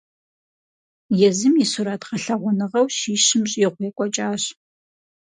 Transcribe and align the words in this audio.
Езым 1.27 1.53
и 1.63 1.65
сурэт 1.71 2.01
гъэлъэгъуэныгъэу 2.07 2.87
щищым 2.97 3.43
щӀигъу 3.51 3.85
екӀуэкӀащ. 3.89 4.43